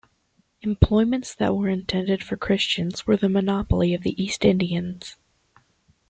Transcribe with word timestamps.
Employments 0.63 1.35
that 1.35 1.55
were 1.55 1.69
intended 1.69 2.23
for 2.23 2.35
Christians, 2.35 3.05
were 3.05 3.17
the 3.17 3.29
monopoly 3.29 3.93
of 3.93 4.01
the 4.01 4.19
East 4.19 4.43
Indians. 4.43 5.15